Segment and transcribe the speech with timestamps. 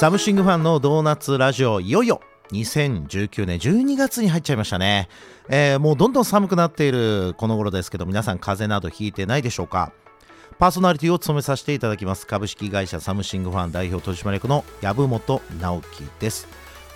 [0.00, 2.22] サムシングファンのドーナツラジオいよいよ
[2.52, 5.10] 2019年12月に入っちゃいましたね、
[5.50, 9.92] えー、もうどんどん寒くなっているこの頃ですけど皆さん風邪などひいてないでしょうか？
[10.58, 16.48] パーソナリティを務めさせていただきます株式会社サムシングファン代表取締役の籔本直樹です。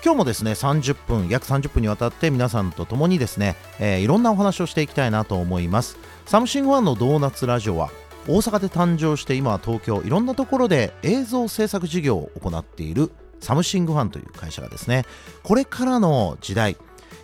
[0.03, 5.99] 今日もですね30分約30分にわたって皆さんと共にですね、えー、いろんなお話をしていきたいなと思います。
[6.25, 7.91] サムシングファンのドーナツラジオは
[8.27, 15.05] 大阪で誕生して今は東京いろんなところで映像制作事業を行っているサムシングファンという会社がですね
[15.43, 16.77] これからの時代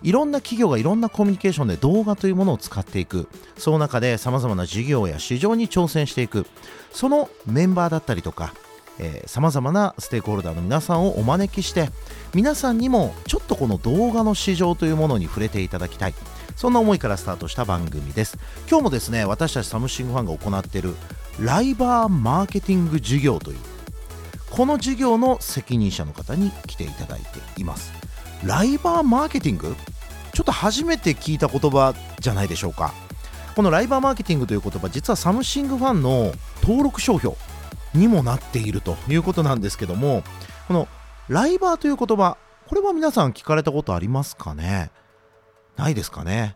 [0.04, 3.28] いろんな企業がいろんなコミュニケーションで動画というものを使っていく。
[3.56, 6.48] その中でさまざまな事業や市場に挑戦していく。
[6.92, 8.54] そのメンバーだったりとか
[9.26, 11.90] さまざまなステークホルダーの皆さんをお招きして
[12.34, 16.14] 皆さんにもちょっとこの動画の市場というものに触れていただきたい。
[16.62, 18.38] そんな思いからスタートした番組です。
[18.70, 20.94] 今日もですね私たちサムシングファンが行っている
[21.40, 23.58] ライバーマーケティング事業という
[24.52, 27.92] この事業の責任者の方に来ていただいています。
[28.46, 29.76] ライバーマーケティング？
[30.34, 32.94] ちょっと初めて聞いた言葉じゃないでしょうか。
[33.56, 37.36] このライバーマーケティングという言葉実はサムシングファンの登録商標
[37.96, 40.22] にもなっているということなんですけども
[40.68, 40.88] この
[41.28, 44.92] ライバーという言葉これは皆さん聞かれたことありますかね？
[45.78, 46.56] ないですかね。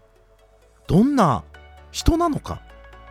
[0.88, 1.44] どんな
[1.92, 2.62] 人なのか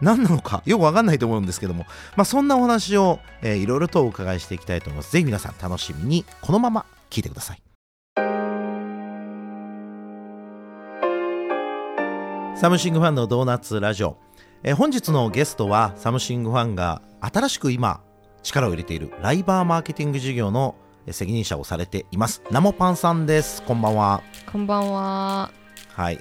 [0.00, 5.12] 何なのかよくわかんないと思うんですけども、まあ、そんなお話を、えー、いろいろとお伺いしていきたいと思います。
[5.12, 7.62] ぜひ皆さん楽しみにこのまま聞いてください。
[12.56, 14.16] サムシングファンのドーナツラジオ、
[14.62, 18.00] えー、本日のゲストはサムシングファンが新しく今
[18.42, 20.77] 力を入れているライバーマーケティング事業の
[21.11, 22.42] 責任者をされています。
[22.50, 23.62] ナモパンさんです。
[23.62, 24.22] こんばんは。
[24.50, 25.63] こんばんは。
[25.96, 26.18] はい。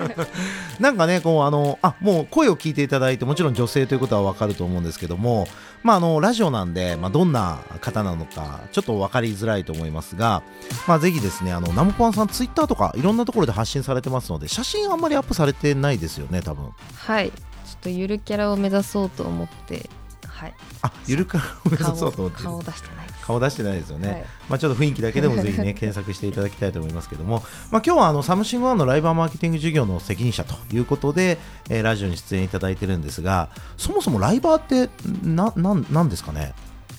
[0.80, 5.48] なんかねこうあのあもう声を聞いていただいてもちろん女性ということは分かると思うんですけども
[5.82, 10.42] まああのラジオなんで、まあ、どんな方なのかちょっと分かりづらいと思いますが、
[10.86, 16.70] まあ、ぜひですねあのナムパンさんツイッターとかいろんなところで発信されてますので写真あんまりアップされてないですよね多分。
[16.96, 17.30] はい。
[17.30, 17.34] ちょ
[17.74, 19.90] っとゆるキャラを目指そうと思って
[20.26, 20.54] はい。
[20.82, 27.42] あゆるキャラを目指そうと思って顔出してない顔出してないですよね、はい、まあ、ちょっと雰囲気だけでもぜひね 検索していただきたいと思いますけども、
[27.72, 31.38] まあ、今日はあのサムシングファンのライバーマーケティング事業の責任者ということで、
[31.68, 34.88] えー、ラジオに出演いただいてるんですがそもそもライバーって
[35.24, 36.54] なななんですかね？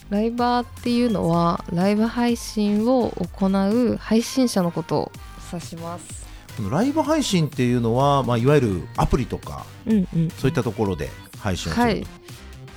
[0.09, 5.11] ライバーっていうのはライブ配信を行う配信者のことを
[5.53, 6.27] 指します。
[6.55, 12.07] このライブ配信っていうのは、まあ、いわゆるアプリとか、うんうん、そういったところで配信をする、はい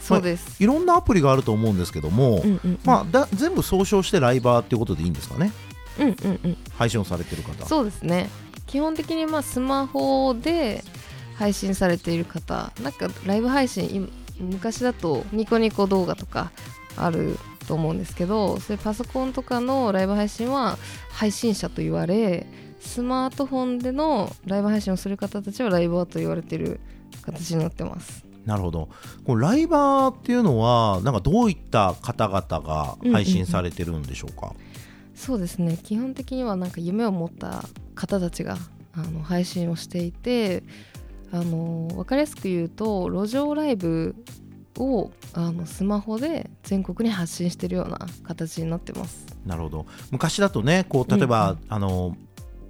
[0.00, 5.52] そうです、まあ、いろんなアプリがあると思うんですけども、うんうんうん、まあ、だ全部総称してライバーっていうことでいいんですかね、
[5.98, 7.66] うんうんうん、配信をされてる方。
[7.66, 8.30] そうですね。
[8.66, 10.84] 基本的にまあスマホで
[11.34, 16.52] 配信されている方なんかライブ配信昔だとニコニコ動画とか
[16.96, 20.78] あると思うんですけどそういうパソコンとかのライブ配信は
[21.10, 22.46] 配信者と言われ
[22.80, 26.78] スマートフォンでのライブ配信をする方たちはライバーと言われている
[27.22, 28.88] 形になってますなるほど。
[29.24, 34.60] このライバーっていうのはなんかどういった方々が配信されてるんでしょうか、うんうんうん、
[35.14, 35.78] そうですね。
[35.82, 37.64] 基本的にはなんか夢を持った
[37.94, 38.56] 方たちが
[38.92, 40.62] あの配信をしていて
[41.32, 44.16] あの分かりやすく言うと路上ライブ
[44.78, 49.26] をあのスマホで全国に発信しているような形になってます。
[49.44, 49.86] なるほど。
[50.10, 52.16] 昔だとねこう例えば、うんうん、あの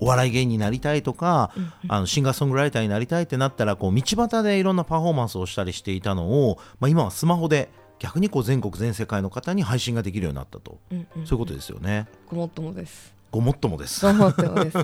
[0.00, 12.08] お笑い芸人になりたいとか、うんうん、あのシンガーソングライターになりたいってなったらこう道端でいろんなパフォーマンスをしたりしていたのを、まあ、今はスマホで逆にこう全国全世界の方に配信ができるようになったと、うんうん、そういうことですよね。
[12.28, 13.14] ごもっともです。
[13.30, 14.04] ごもっともです。
[14.04, 14.78] ごもっともです。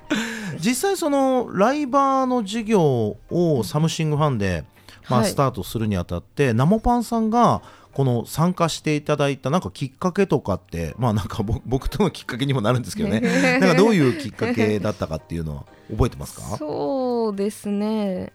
[0.58, 4.64] 実際そのライバーの事業をサムシングファンで、
[5.08, 7.62] まあ、スタートするにあたって、はい、ナモパンさんが
[7.96, 13.20] この参加していただいたなんかきっかけとかってまあなんか僕とのきっかけにもなるんですけどね。
[13.58, 16.42] なんかどういうきっかけだったかっていうのは覚えてますか？
[16.60, 18.34] そうですね。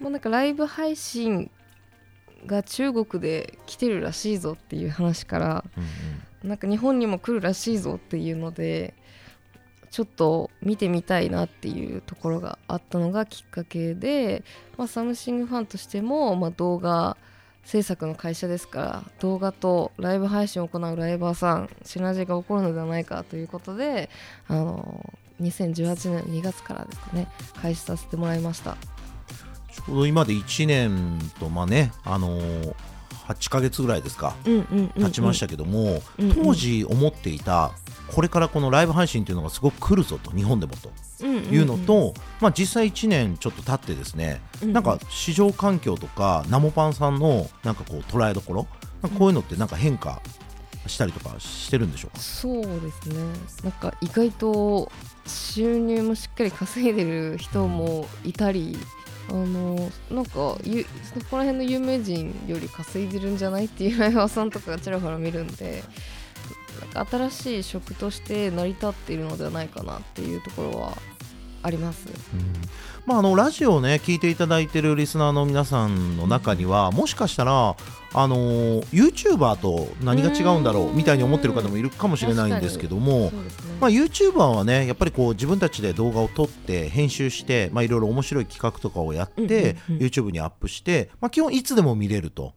[0.00, 1.52] もうなんかライブ配信
[2.46, 5.84] が中国で来てるらしいぞっていう話から、うん
[6.42, 8.94] うん、なんか日本にも来るらしいぞっていうので
[9.92, 14.42] ちょっと見てみたいなっていうところがあったのがきっかけで、
[14.76, 17.16] まあ、サムシングファンとしても、まあ、動画
[17.64, 24.10] 制作の会社ですから動画とライブ配信を行うライバーさんシナジーが起こるのではないかということで
[24.48, 27.28] あの2018年2月からですね
[27.60, 28.76] 開始させてもらいました。
[29.72, 32.74] ちょうど今で1年とまあねあのー、
[33.26, 37.72] 8か月ぐらいですか、経ちましたけども、うんうん、当時思っていた
[38.08, 40.90] これからこのライブ配信というのがすごく来るぞと日本でもと。
[41.24, 48.66] いうのと、まあ、実際1年ちょっと経ってですね、うんうん、なんか市場環境とかナモパンさんのなんかこう捉えどころ
[49.18, 50.20] こういうのってなんか変化
[50.86, 52.20] したりとかしてるんでしょうか？
[52.20, 53.16] そうですね。
[53.62, 54.92] なんか意外と
[55.26, 58.76] 収入もしっかり稼いでる人もいたり、
[59.28, 65.82] あのなんかゆそこら辺の有名人より稼いでるんじゃないっていうライバーさんとかがちらほら見るんで
[66.94, 70.92] なんか新しい職として成り立っているのではないかなっていうところは
[71.64, 72.06] あります。
[72.06, 72.52] うん。
[73.06, 77.76] まあ、あのラジオをね聞いていただいてるリスナーの皆さんの中にはもしかしたら
[78.14, 83.32] あの YouTuber と何が違うんだろうみたいに思ってる方もいるかもしれないんですけども、ね、
[83.80, 92.54] まあ、YouTuber はねやっぱりこう自分たちで動画を撮って編集してまあいろいろ面白い企画とかをやって、YouTube にアップして、まあ、基本いつでも見れると。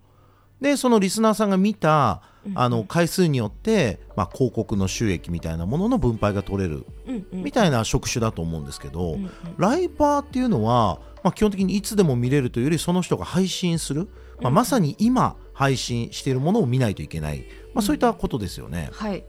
[0.62, 2.22] でそのリスナーさんが見た
[2.56, 6.86] あの回数によって、まあ、広告の収益みたいなものの分配が取れる
[7.32, 9.18] みたいな職種だと思うんですけど、
[9.58, 14.08] ライバーっていうのは、まあ、基本的にいつでも見れるというよりその人が配信する、
[14.42, 18.90] まあ、まさに今配信しているものを見ないといけない、まあ、そういったことですよね。
[18.94, 19.24] はい。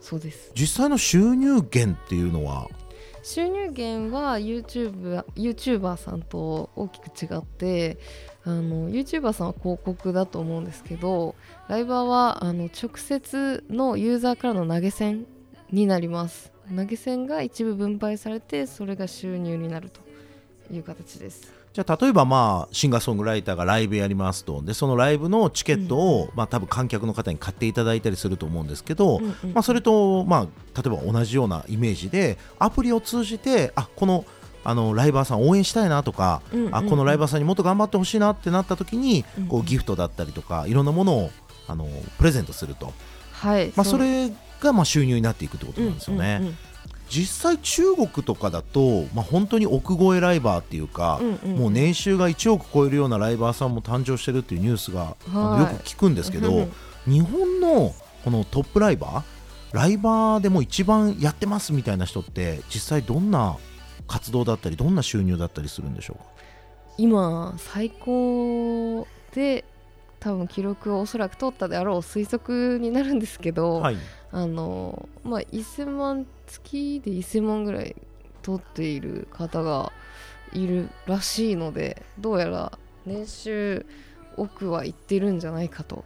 [0.00, 0.52] そうです。
[0.54, 2.68] 実際の収入源っていうのは？
[3.22, 7.96] 収入源は YouTube YouTuber さんと大きく違って
[8.46, 11.34] あの YouTuber さんは広告だと思うんですけど
[11.68, 15.26] ライバーはあの直接のユーザーからの投げ銭
[15.70, 16.52] になります。
[16.74, 20.00] 投げ銭が一部分配されてそれが収入になると
[20.72, 21.52] いう形です。
[21.72, 24.62] じゃあ例えばまあシンガーソングライターがライブやりますと。
[24.62, 34.24] でそのライブのチケットを、うん、まあ多分観客の方に買っていただいたりすると思うんですけど、うんうん、まあ、それとまあ例えば同じようなイメージでアプリを通じてあこの
[34.64, 41.30] あのライバーさん応援したいなとか、うんうんうん、あこのライバーさんにもっと頑張ってほしいなってなった時に、うん、こうギフトだったりとかいろんなものを
[41.68, 41.86] あの
[42.18, 42.92] プレゼントすると、
[43.32, 44.30] はいまあ、それ
[44.60, 46.38] がまあ収入になっていくってことなんですよね。
[46.40, 46.58] うんうんうん。
[47.10, 56.66] 実際中国とかだと、まあ、本当に億超えライバーっていうか、うんうん、もう年収が1億超えるようなライバーさんも誕生してるっていうニュースが、よく聞くんですけど
[57.06, 57.94] 日本の
[58.24, 59.34] このトップライバー
[59.74, 63.56] ライバーでも一番やってますみたいな人って実際どんな
[64.06, 66.24] 活動だったりどんな収入だったりするんでしょうか？
[66.98, 69.64] 今最高で
[70.20, 73.96] 多分記録をおそらく取ったであろう推測になるんですけど、はい、
[74.30, 77.96] あのまあ1000万月で1000万ぐらい
[78.42, 79.92] 取っている方が
[80.52, 83.86] いるらしいのでどうやら年収
[84.36, 86.04] 億はいってるんじゃないかと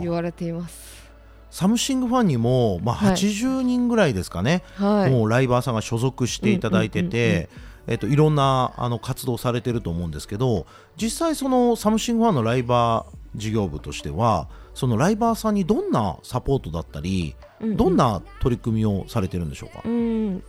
[0.00, 1.07] 言われています。
[1.50, 7.48] サムシングファンにも、まあ、80人ぐらいですかね、はい、もうライバーさんが所属していただいてて、
[7.86, 10.66] えっと、いろんなあの活動されてると思うんですけど
[10.96, 20.42] 実際そのサムシングファンのライバー事業部としてはそのライバーさんにどんなサポートだったり、うんうん、どんな取り組みをされてるんでしょうか、うん、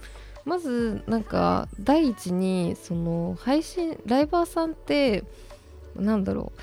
[0.45, 5.23] まずなんか第一にその配信ライバーさんって
[5.95, 6.61] なんだろう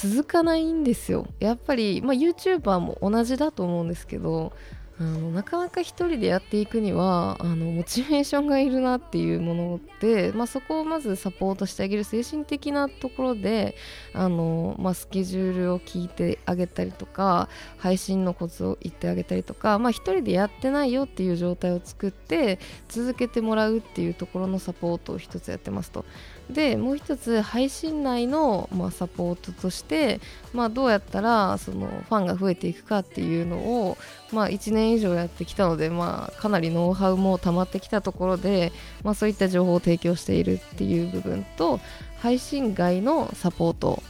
[0.00, 4.52] 続かないんですよやっぱり、まあ、YouTuber も同じだと思うんですけど
[5.00, 13.76] あのなかなか一人でやっていくにはあのモチベーションがいるなっていうもので、まあ、そこをまずサポートしてあげる精神的なところで
[14.12, 26.04] あの、まあ、スケジュールを聞いてあげたりとか配信のコツを言ってあげたりとか、まあ、一人でやってないよっていう状態を作って続けてもらうっていうところのサポートを一つやってますと。
[26.50, 30.20] でもう一つ配信内の、まあ、サポートとして、
[30.54, 33.98] まあ、どうやったらそのファンが増えていくかっていうのを、
[34.32, 38.72] まあ、1年以上やってきたので、まあ、かなりノウハウも溜まってきたところで、
[39.04, 41.80] まあ、そういった情報を提供しているっていう部分と
[42.20, 44.02] 配信外のサポート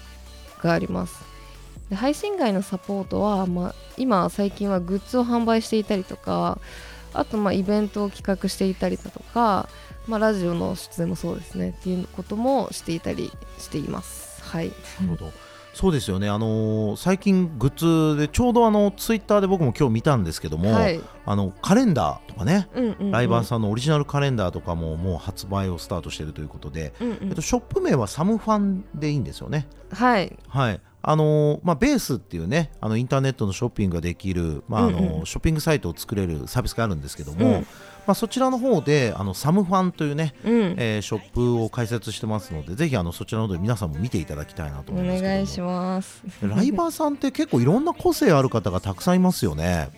[0.62, 1.28] があります。
[1.90, 6.58] で配信外のサポートは、まあ、今最近はグッズを販売していたりとか
[7.14, 9.68] あとまあイベントを企画していたりだとか
[10.06, 14.42] まあ、ラジオの出演もそうですねっていうこともしていたりしています。
[14.42, 14.72] はい、な
[15.02, 15.30] るほど。
[15.74, 29.68] そうですよね、あのー、最近、グッズでちょうどあのツイッターで僕も今日見たんですけども、はい、あのカレンダーとかね、うんうんうん、ライバーさんのオリジナルカレンダーとかももう発売をスタートしているということで、うんうん、えっと、ショップ名はサムファンでいいんですよね？
[29.92, 37.66] はい、はいあのまあ、ベースっていうねあのインターネットのショッピングができる、まああの、うんうん、ショッピングサイトを作れるサービスがあるんですけども、うん。
[38.08, 46.22] まあ、そちらの方であのサムファンというね、うん、えー、ショップを開設してますのでぜひあのそちらの方で皆さんも見ていただきたいなと思いますお願いします。
[46.40, 49.90] ライバーさんって結構いろんな個性ある方がたくさんいますよね。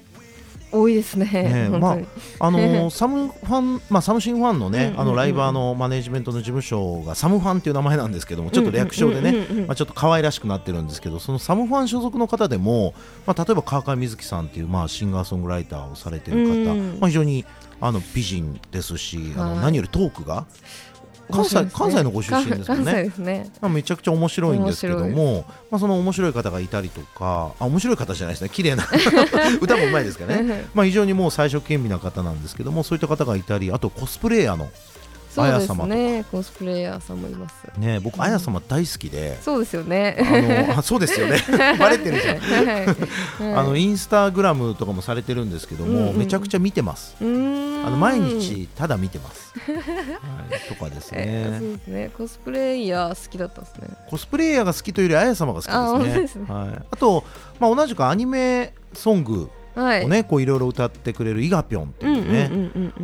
[0.73, 1.27] 多いですね。
[1.27, 1.99] ねまあ
[2.47, 12.95] あのサムファン、まあサムシンファンのね、あのライバーのマネジメントの事務所がサムファンっていう名前なんですけども、ちょっと略称でね、まあちょっと可愛らしくなってるんですけど、そのサムファン所属の方でも、
[13.27, 17.45] まあ例えば川上瑞希さんっていうまあシンガーソングライターをされてる方、まあ非常に
[17.81, 20.47] あの美人ですし、あの何よりトークが
[21.31, 22.93] 関西、ね、関西のご出身ですね。
[23.05, 23.51] ですね。
[23.61, 28.51] まあ、めちゃくちゃ面白いんですけども、まあ、その面白い方がいたりとかあ面白い方じゃないですね。
[28.51, 28.87] 綺麗な。
[29.61, 34.69] 歌もうまいですからね、 まあ、非常にもう最初兼備な方なんですけどもそういった方がいたりあとコスプレイヤーの
[35.31, 36.25] そうですね。
[36.31, 37.67] コスプレイヤーさんもいます。
[37.79, 39.41] ね僕、あや様大好きで。
[39.41, 40.17] そうですよね。
[40.73, 41.39] あのそうですよね。
[41.79, 47.15] バレてるじゃん、あのインスタグラムとかもされてるんですけども、めちゃくちゃ見てます。
[47.21, 49.55] あの毎日ただ見てます。
[49.59, 51.45] はい、とかですね。
[51.59, 52.11] そうですね。
[52.17, 53.89] コスプレイヤー好きだったですね。
[54.09, 57.25] コスプレイヤーが好きというよりあや様が好きですね、ね、はい、あと、
[57.61, 62.51] まあ、同じくアニメソングをね、はい、こういろいろ歌ってくれるイガピョンというね。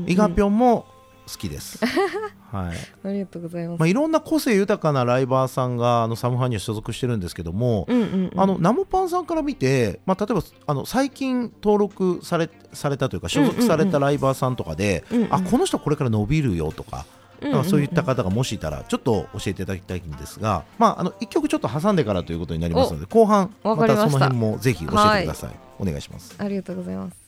[0.06, 0.86] イガピョンも
[1.26, 1.78] 好きです。
[2.52, 2.76] はい。
[3.04, 3.80] ありがとうございます。
[3.80, 17.04] まあいろんな個性豊かなライバーさんがあのサムファンには所属してるんですけども、うんうんうん、あのナモパンさんから見て、まあ例えばあの最近登録されされたというか所属されたライバーさんとかで、うんうんうん、あこの人これから伸びるよとか。
[17.38, 27.25] なんかそういった方がもしいたらちょっと教えていただきたいんですが、まあ、あの1曲ちょっと挟んでからということになりますので後半またその辺もぜひ教えてください、はい、お願いしますありがとうございます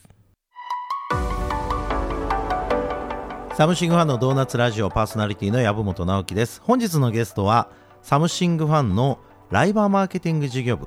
[3.59, 6.63] サムシングファンのドーナツラジオパーソナリティの籔本直樹です。
[6.63, 7.69] 本日のゲストは
[8.03, 9.19] サムシングファンの
[9.51, 10.87] ライバーマーケティング事業部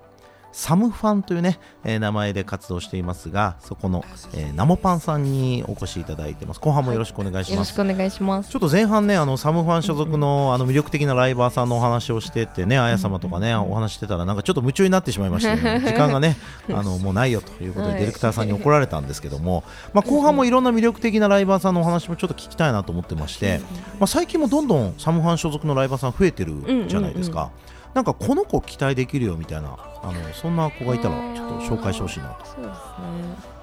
[0.52, 4.04] サムファンというね、えー、名前で活動していますがそこの、
[4.34, 6.60] えー、ナモパンさんにお越しいただいてます。
[6.60, 8.50] 後半もよろしくお願いします、はい、よろしくお願いします。
[8.50, 16.38] ちょっと前半ねあのサムファン所属のあの魅力的なライバーさんのお話をしててねあや様とかねお話してたらなんかちょっと夢中になってしまいまして、ね、 時間がね
[16.70, 23.62] あのもうないよということでディレクターさんに怒られたんですけども、まあ、後半もいろんな魅力的なライバーさんのお話もちょっと聞きたいなと思ってまして、
[24.00, 27.52] まあ、最近もどんどんサムファン所属のライバーさん増えてるじゃないですか。
[27.94, 32.46] なんかこの子期待できるよみたいなあのそんな子がいたらちょっと紹介してほしいなと。
[32.46, 33.62] そうですね。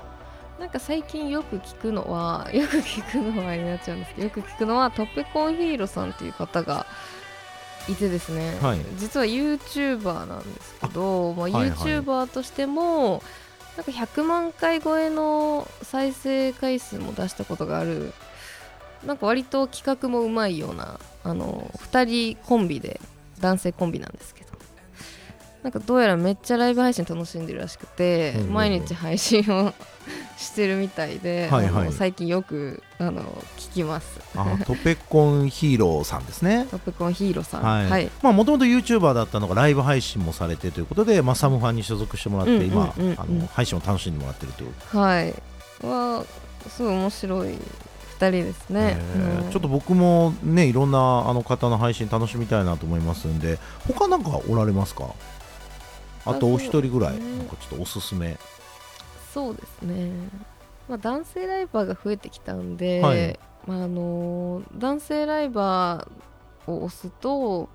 [0.58, 6.84] なんか最近よく聞くのは よく聞くのはになっちゃうんですけどよく聞くのはトッペコンヒーローさんっていう方が
[7.88, 13.22] いてですね、はい、実は YouTuber なんですけどまあ、YouTuber としても、
[13.76, 18.12] なんか100万回超えの再生回数も出したことがある
[19.06, 23.00] なんか割と企画もうまいようなあの2人コンビで
[23.40, 24.48] 男性コンビなんですけど。
[25.62, 29.74] なんかどうやらめっちゃライブ配信楽しんでるらしくて、うんうんうん、毎日配信を
[30.36, 33.22] してるみたいで、はいはい、最近よくあの
[33.56, 34.20] 聞きます。
[34.36, 36.68] あトペコンヒーローさんですね。
[36.70, 37.62] トペコンヒーローさん。
[37.62, 44.72] はい、はい、まあもともと YouTuber だったのがライブ配信もされてということで、まあ、サムファンに所属してもらって、今あの配信を楽しんでもらってるという。
[44.96, 45.34] はい。
[45.82, 46.24] は
[46.68, 47.58] すごい面白い
[48.26, 48.98] 人ですね、
[49.50, 55.14] ちょっと僕もねいろんなあの方の配信楽しみたいなと思いますんで他なんかおられますか？
[56.26, 58.36] あとお一人ぐらい、ね、なんかちょっとおすすめ。
[59.32, 60.10] そうですね、
[60.88, 67.68] まあ、男性ライバーが増えてきたんで、はい、まあ、あの男性ライバーを押すと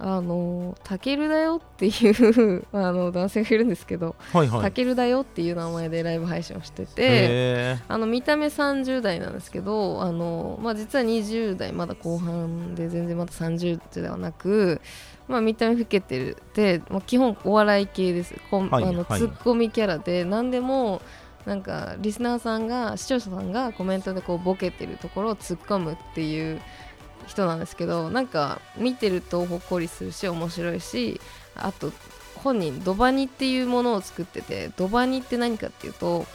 [0.00, 14.80] あのたけるだよっていう あの男性がいるんですけど、はいはい、たけるだよっていう名前でライブ配信をしててあの見た目30代なんですけどあの、まあ、実は20代まだ後半で全然まだ30代ではなく、
[15.26, 18.34] まあ、見た目老けてるで、まあ、基本お笑い系です。
[18.52, 21.02] こ、はい、あのツッコミキャラで何でも
[21.44, 26.60] なんかリスナーさんが視聴者さんがコメントでこうボケてるところを突っ込むっていう
[27.28, 31.20] 人なんですけどなんか見てるとほっこりするし面白いし
[31.54, 31.92] あと
[32.36, 36.26] 本人ドバニっていうものを作っててドバニって何かっていうと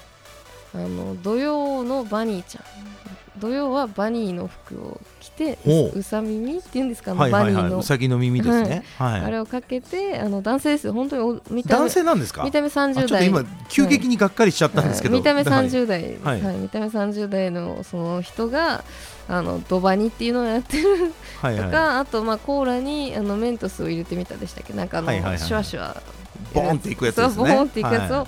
[0.74, 2.64] あの土曜のバニーちゃん。
[3.40, 6.04] 土曜はバニーの服を着てう。
[6.04, 7.80] さ耳っていうんですか、はいはいはい、バニーの。
[7.80, 11.80] うさぎの耳ですね、はい、あれをかけてあの男性です本当に見た目。
[11.80, 12.44] 男性なんですか？
[12.44, 13.28] 見た目30代。
[13.28, 18.84] 今急激にがっかりしちゃったんですけど、はい、見た目30代、はい、はい、見た目30代のその人が
[19.28, 21.12] あのドバニっていうのをやってる
[21.42, 26.02] はい、とかあとまあコーラにあのメントスを入れてみたでしたっけなんかあの、はいはいはい、シュワシュワ。
[26.54, 27.36] ボーンっていくやつですね。
[27.36, 28.28] ボーンっていくやつを、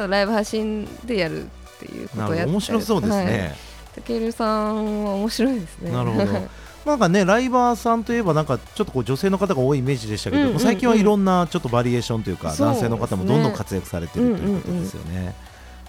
[0.00, 3.54] はい、ライブ配信でやるっていうことをやって面白そうですね、
[3.94, 5.92] たけるさんは面白いですね。
[5.92, 6.48] なるほど。
[6.84, 15.34] なんかねライバーさんといえばなんかちょっとこう女性の方が多いイメージでしたけど、最近はいろんなちょっとバリエーションというか、男性の方もどんどん活躍されてるということですよね。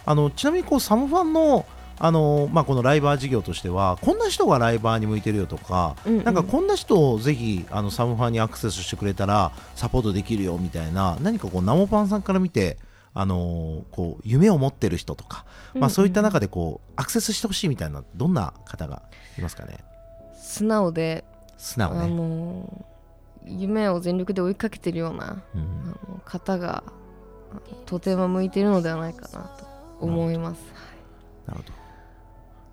[0.06, 1.66] あのちなみにこうサムファンの
[1.98, 12.78] あのまあ、このライバー事業としてはこんな人がライバーに向いてるよとか、うんうん、なんかこんな人をぜひあのサムファンにアクセスしてくれたらサポートできるよみたいな何かこうナモパンさんから見て
[13.18, 19.04] あのこう夢を持ってる人とか、まあ、そういった中でこうアクセスしてほしいみたいなどんな方が
[19.38, 19.84] いますかね？
[20.38, 21.24] 素直で
[21.58, 22.86] 素直ね、あの
[23.46, 25.62] 夢を全力で追いかけてるような、うん、
[26.06, 26.84] あの方が
[27.86, 29.66] とても向いてるのではないかなと
[30.02, 30.60] 思います。
[31.48, 31.74] なるほど。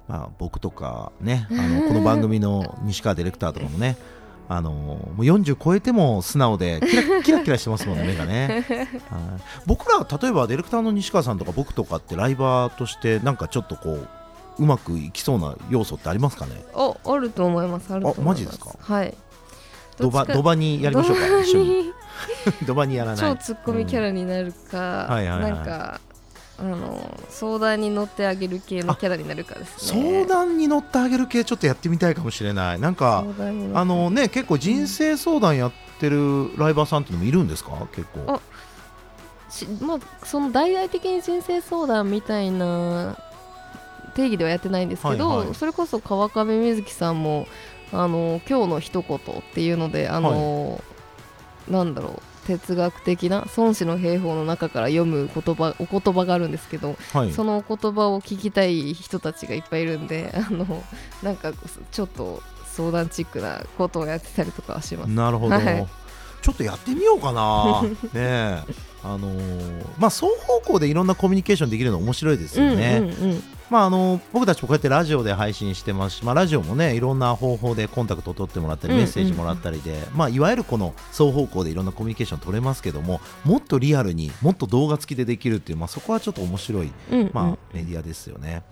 [0.09, 3.97] まあ、僕とかね あのこの番組の西川ディレクターとかもね
[4.55, 8.67] あのもう40超えても素直でキラ キラキラしてますもんね目がね、
[9.09, 14.09] はい、僕ら例えばディレクターの西川さんとか僕とかってライバーとしてなんかちょっとこう
[14.59, 16.63] うまくいきそうな要素ってありますかね？
[16.75, 18.21] ああると思いますあると思います。
[18.21, 18.77] あマジですか？
[18.79, 19.15] はい。
[19.99, 21.93] ドバドバにやりましょうか一緒に。
[22.67, 23.19] ドバにやらない。
[23.19, 25.53] 超ツッコミキャラになるか、はいはいはい。
[25.53, 26.01] なんか
[26.59, 30.27] あの相談に乗ってあげる系のキャラになるかですね。
[30.27, 32.81] 相談に乗ってあげる系ちょっとやってみたいかもしれない。
[32.81, 33.25] なんか
[33.75, 37.89] あのね結構人生相談やってるライバーさんっていうのもいるんですか？
[37.95, 38.35] 結構。
[38.35, 38.41] あ
[39.51, 43.19] しまあその大々的に人生相談みたいな
[44.15, 45.55] 定義ではやってないんですけど、はいはい。
[45.55, 47.47] それこそ川上瑞希さんも
[47.93, 49.21] あの今日の一言っ
[49.55, 50.83] ていうのであの、
[51.69, 57.33] なんだろう哲学的な孫子の兵法の中から読む言葉お言葉があるんですけど、はい。
[57.33, 60.83] そのお言葉を聞きたい人たちがいっぱいいるんで あの
[61.23, 61.53] なんか
[61.91, 65.11] ちょっと相談チックなことをやってたりとかはします。
[65.11, 65.87] なるほど、はい。
[66.43, 67.83] ちょっとやってみようかな。
[68.13, 68.63] ねえ。
[69.05, 86.93] あのーまあ双方向でいろんなコミュニケーションできるの面白いですよね、うんうんうんまああの僕たちもこうやってラジオで配信してますし、まあ、ラジオもねいろんな方法でコンタクトを取ってもらったりうんメッセージもらったりで、まあ、いわゆるこの双方向でいろんなコミュニケーション取れますけどももっとリアルにもっと動画付きでできるっていう、まあ、そこはちょっと面白い、
[87.33, 88.63] まあ、メディアですよね。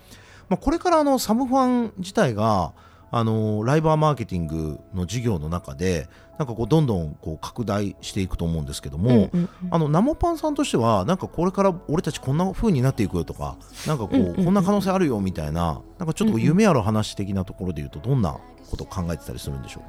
[0.48, 2.72] まあ、これからあのサムファン自体が
[3.10, 9.30] あのライバーマーケティングの事業の中でなんかこうどんどんこう拡大していくと思うんですけども、
[9.70, 18.38] あのナモパンさんとしてはなんかこれから俺たちこんな風になっていくよとかなんかこう、こんな可能性あるよみたいななんかちょっと夢ある話的なところで言うとどんな
[18.70, 19.82] ことを考えてたりするんでしょ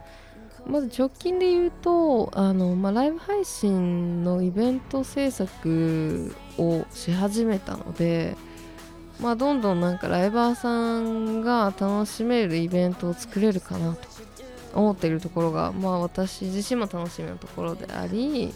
[0.66, 8.36] まず直近で言うとあの、まあ、ライブ配信のイベント制作をし始めたので、
[9.22, 14.08] まあ、どんどんなんかライバーさんが楽しめるイベントを作れるかなと
[14.74, 18.54] 思っているところが、まあ、私自身も楽しみなところであり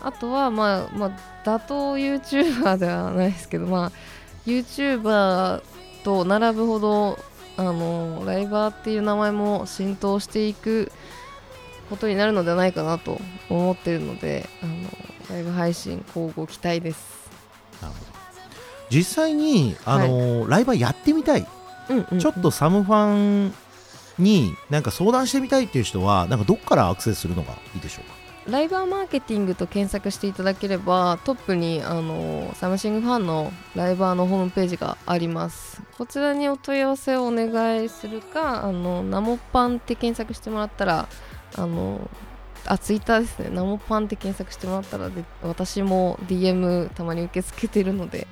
[0.00, 1.10] あとは、まあまあ、
[1.44, 3.92] 打倒 YouTuber ではないですけど、まあ、
[4.44, 5.62] YouTuber
[6.02, 7.18] と並ぶほど
[7.56, 10.90] あのライバーっていう名前も浸透していく
[11.88, 14.72] ことになるのではないかなと思っているのであの
[15.30, 17.30] ライブ配信交互期待です。
[17.80, 18.21] なるほど
[18.92, 21.46] 実際にあの、ライバーやってみたい、
[21.88, 22.18] うんうんうん。
[22.18, 23.54] ちょっとサムファン
[24.18, 28.22] になんか相談してみたいっていう人はなんかどっからアクセスするのがいいでしょうか？
[28.50, 35.80] ライバーマーケティングと検索していただければトップにあのサムシングファンのライバーのホームページがあります。
[35.96, 41.08] こちらにお問い合わせをお願いするかあのナモパンって検索してもらったら
[41.54, 42.10] あの
[42.66, 43.48] あツイッターですね。
[43.50, 48.26] ナモパンって検索してもらったらで私も DM たまに受け付けてるので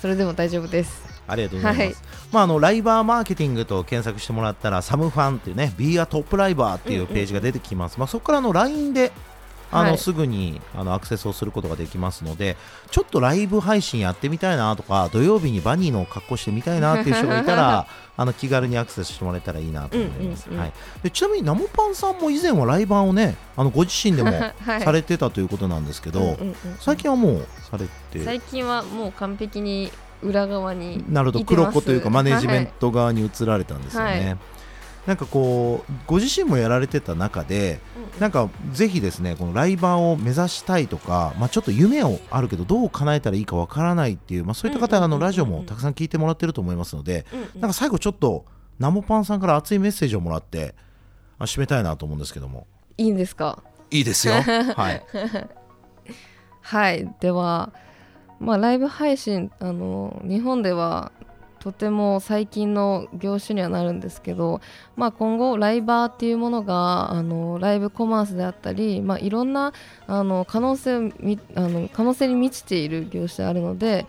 [0.00, 1.10] それでも大丈夫です。
[1.26, 1.94] ありがとうございます、はい。
[2.32, 9.12] まあ、あのライバーマーケティングと検索してもらったらサムファンっていうね Be a Top ライバーっていうページが出てきます、まあ、そこからあの LINE で
[9.70, 12.56] あの、はいすぐにあのアクセスをすることができますので
[12.90, 20.64] ちょっとライブ配信やってみたいなとか土曜日にバニーの格好してみたいなっていう人がいたら あの気軽にアクセスしてもらえたらいいなと思います、うんうんうん。
[20.64, 24.30] はい、でちなみにナモパンさんも以前はライバーをねあのご自身でも
[24.64, 24.82] はい。
[24.82, 28.24] されてたということなんですけど、うんうんうん最近はもうされて？
[28.24, 31.44] 最近はもう完璧に裏側になるほど。
[31.44, 34.59] 黒子というかマネジメント側に移られたんですよね、はい
[35.10, 37.80] なんかこうご自身もやられてた中で
[38.20, 47.26] なんかぜひですねこのライバーを目指したいとか、まあ、ちょっと夢をあるけどどう叶えたらいいかわからないっていう、まあ、そういった方あのラジオもたくさん聞いてもらってると思いますので
[47.58, 48.44] なんか最後ちょっと
[48.78, 50.76] ナモパンさんから熱いメッセージをもらって
[51.40, 52.68] あ締めたいなと思うんですけども。
[52.96, 53.64] いいんですか？
[53.90, 54.34] いいですよ。
[54.76, 55.04] はい。
[56.60, 57.12] はい。
[57.18, 57.72] では
[58.38, 61.10] まあライブ配信あの日本では
[61.60, 64.60] とても最近の業種にはなるんですけど、
[64.96, 69.74] まあ、今後ライバーっていうものがあのライブコマースであったり、まあ、いろんな
[70.06, 74.06] あの可能性みあの可能性に満ちている業種であるので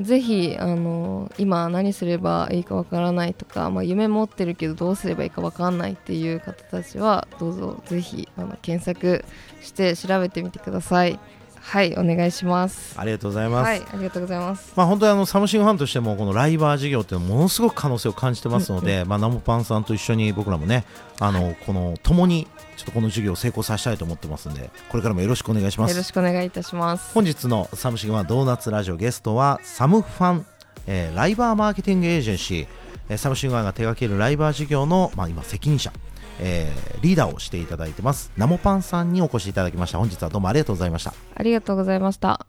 [0.00, 9.24] ぜひあの今何すればいいかわからないとか、まあ、夢持ってるけどどうすればいいかわかんないっていう方たちはどうぞぜひあの検索
[9.60, 11.20] して調べてみてください。
[11.60, 12.98] はいお願いします。
[12.98, 14.72] ありがとうございます、はいありがとうございます。
[14.76, 20.84] まあ、本当にあのサムシングファンとしてもこのライバー事業っていうのはものすごく可能性を感じてますので、まあ、ナモパンさんと一緒に僕らもね
[21.20, 27.12] あの、この共にちょっとこの授業を成功させたいと思ってますんでこれからもよろしくお願いしますよろしくお願いいたします。
[27.14, 30.46] 本日のサムシングファンドーナツラジオゲストはサムファン、
[30.86, 35.92] えーライバーマーケティングエージェンシーサムシングファンが手掛けるライバー事業の、まあ、今責任者、
[36.40, 38.30] えーリーダーをしていただいてます。
[38.36, 39.98] ナモパンさんにお越しいただきました。
[39.98, 41.14] 本日はどうもありがとうございました。
[41.34, 42.46] ありがとうございました。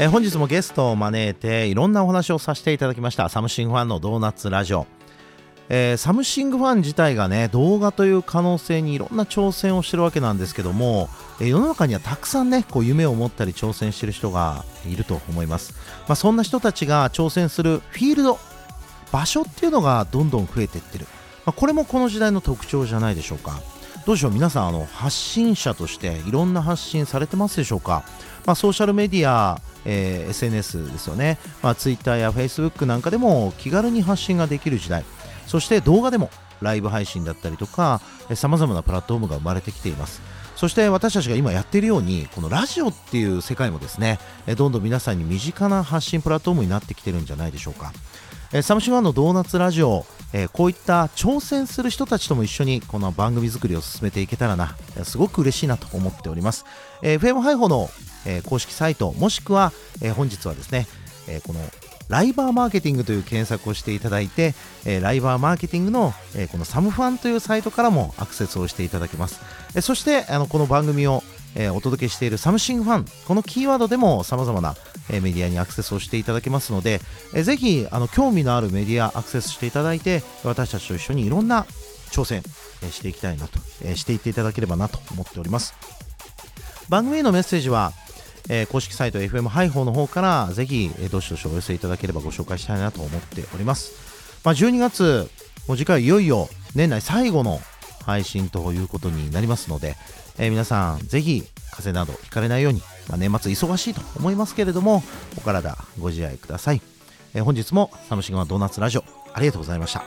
[0.00, 3.28] えー本日もゲストを招いていろんなお話をさせていただきました。
[3.28, 4.86] サムシングファンのドーナツラジオ。
[5.70, 11.08] えー、サムシングファン自体がね動画という可能性にいろんな挑戦をしてるわけなんですけども、
[11.40, 15.74] えー、世の中にはたくさんねこう夢を持ったり挑戦してる人がいると思います、
[16.08, 18.38] まあ、そんな人たちが挑戦するフィールド
[19.12, 21.06] 場所っていうのがどんどん増えていってる、
[21.46, 23.60] まあ、これもこの時代の特徴じゃないでしょうか。
[24.06, 24.30] どうでしょう？
[24.32, 28.04] 皆さんあの発信者としていろんな発信されてますでしょうか、
[28.46, 35.04] まあ、ソーシャルメディア、えー、SNS ですよね、まあ、Twitter や Facebook なんかでも気軽に発信ができる時代。
[35.46, 38.00] そして動画でもライブ配信だったりとか
[38.34, 40.20] さまざまなプラットフォームが生まれてきています。
[40.56, 44.18] そして私たちが今やっているようにこのラジオっていう世界もですね
[44.56, 47.92] どんどん皆さんに身近な発信プラットフォームになってきてるんじゃないでしょうか。
[48.52, 56.64] えサムシングファンのドーナツラジオえこういった挑戦する人たちとも一緒にこの番組作りを進めていけたらなすごく嬉しいなと思っております
[57.02, 57.90] FM ハイホーの
[58.26, 60.86] え公式サイトもしくはえ本日はですね
[61.28, 61.60] えこの
[62.08, 64.54] ライバーマーケティングという検索をしていただいて、
[64.86, 69.40] えー、ライバーマーケティングの、えー、このサムファンというサイトからもアクセスをしていただけます。
[69.74, 71.22] えー、そしてあのこの番組を、
[71.58, 74.76] えお届けしているサムシングファン、このキーワードでも様々な、
[75.10, 77.00] えメディアにアクセスをしていただけますので、
[77.34, 81.66] えー、ぜひあの興味のあるメディアアクセスしていただいて、私たちと一緒にいろんな
[82.10, 82.42] 挑戦、
[82.82, 85.74] えしていきたいなと、えしていっていただければなと思っております。
[86.88, 87.92] 番組へのメッセージは
[88.50, 93.92] えー、公式サイト FM ハイホーの方からぜひ、えー、どしどしお寄せいただければご紹介したいなと思っております。
[94.44, 95.30] まあ、12月、
[95.66, 97.60] もう次回いよいよ年内最後の
[98.06, 99.96] 配信ということになりますので、
[100.38, 105.02] えー、皆さんぜひ風邪などひかれないように、まあ、年末忙しいと思いますけれども、
[105.36, 106.82] お体ご自愛ください。
[107.34, 110.02] えー、本日もサムシグマドーナツラジオありがとうございました。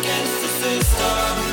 [0.00, 1.49] against the system